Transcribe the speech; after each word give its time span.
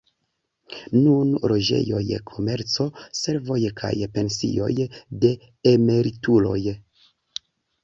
Nune 1.01 1.41
loĝejoj, 1.51 2.01
komerco, 2.31 2.87
servoj 3.21 3.59
kaj 3.83 3.93
pensioj 4.17 4.73
de 5.27 5.33
emerituloj. 5.77 6.59